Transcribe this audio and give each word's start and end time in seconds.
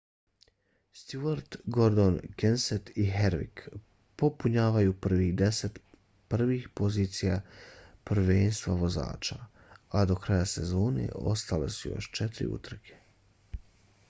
stewart 0.99 1.55
gordon 1.75 2.15
kenseth 2.43 2.87
i 3.03 3.03
harvick 3.17 3.59
popunjavaju 4.21 4.95
prvih 5.07 5.35
deset 5.41 5.77
prvih 6.35 6.65
pozicija 6.81 7.35
prvenstva 8.11 8.77
vozača 8.85 9.37
a 9.99 10.01
do 10.13 10.15
kraja 10.25 10.47
sezone 10.57 11.07
ostale 11.33 11.69
su 11.77 11.89
još 11.93 12.09
četiri 12.21 12.49
utrke 12.57 12.99